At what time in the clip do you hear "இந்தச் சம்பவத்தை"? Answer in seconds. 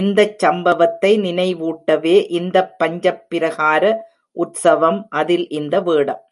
0.00-1.10